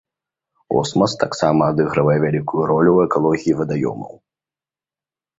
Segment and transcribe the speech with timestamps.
[0.79, 4.13] Осмас таксама адыгрывае вялікую ролю ў экалогіі вадаёмаў.